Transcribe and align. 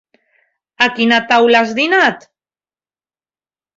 A 0.85 0.87
quina 0.95 1.19
taula 1.33 1.61
has 1.65 1.75
dinat? 1.81 2.29